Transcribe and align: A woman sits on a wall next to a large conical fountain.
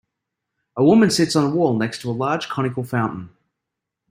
A 0.75 0.83
woman 0.83 1.11
sits 1.11 1.35
on 1.35 1.45
a 1.51 1.55
wall 1.55 1.77
next 1.77 2.01
to 2.01 2.09
a 2.09 2.19
large 2.23 2.49
conical 2.49 2.83
fountain. 2.83 3.29